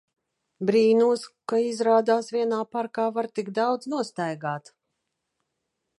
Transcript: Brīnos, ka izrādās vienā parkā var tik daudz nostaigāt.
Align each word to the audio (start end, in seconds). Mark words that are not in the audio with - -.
Brīnos, 0.69 1.25
ka 1.51 1.59
izrādās 1.65 2.31
vienā 2.37 2.63
parkā 2.77 3.07
var 3.19 3.31
tik 3.41 3.55
daudz 3.61 3.89
nostaigāt. 3.95 4.77